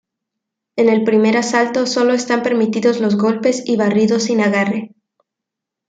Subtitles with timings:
[0.77, 4.95] En el primer asalto sólo están permitidos los golpes y barridos sin agarre.